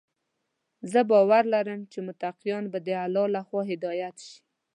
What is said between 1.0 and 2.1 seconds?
باور لرم چې